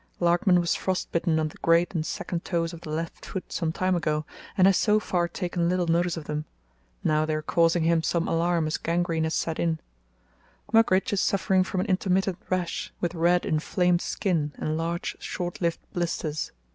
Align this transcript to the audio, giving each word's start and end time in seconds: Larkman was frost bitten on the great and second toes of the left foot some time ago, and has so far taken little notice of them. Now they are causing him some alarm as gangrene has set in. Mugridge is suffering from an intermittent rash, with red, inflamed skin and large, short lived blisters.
Larkman 0.19 0.59
was 0.59 0.73
frost 0.73 1.11
bitten 1.11 1.39
on 1.39 1.49
the 1.49 1.57
great 1.59 1.93
and 1.93 2.03
second 2.03 2.43
toes 2.43 2.73
of 2.73 2.81
the 2.81 2.89
left 2.89 3.23
foot 3.23 3.51
some 3.51 3.71
time 3.71 3.95
ago, 3.95 4.25
and 4.57 4.65
has 4.65 4.75
so 4.75 4.99
far 4.99 5.27
taken 5.27 5.69
little 5.69 5.85
notice 5.85 6.17
of 6.17 6.23
them. 6.23 6.45
Now 7.03 7.23
they 7.23 7.35
are 7.35 7.43
causing 7.43 7.83
him 7.83 8.01
some 8.01 8.27
alarm 8.27 8.65
as 8.65 8.77
gangrene 8.77 9.25
has 9.25 9.35
set 9.35 9.59
in. 9.59 9.77
Mugridge 10.73 11.13
is 11.13 11.21
suffering 11.21 11.63
from 11.63 11.81
an 11.81 11.85
intermittent 11.85 12.39
rash, 12.49 12.91
with 12.99 13.13
red, 13.13 13.45
inflamed 13.45 14.01
skin 14.01 14.53
and 14.55 14.75
large, 14.75 15.17
short 15.19 15.61
lived 15.61 15.85
blisters. 15.93 16.51